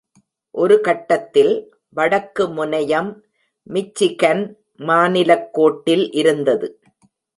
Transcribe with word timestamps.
ஒரு 0.55 0.81
கட்டத்தில், 0.81 1.51
வடக்கு 1.95 2.49
முனையம் 2.49 3.23
மிச்சிகன் 3.67 4.43
மாநிலக் 4.75 5.53
கோட்டில் 5.53 6.11
இருந்தது. 6.11 6.79